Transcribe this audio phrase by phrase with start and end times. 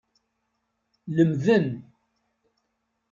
[1.15, 1.67] Lemden.